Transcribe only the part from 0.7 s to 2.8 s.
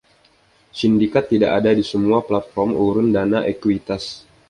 Sindikat tidak ada di semua platform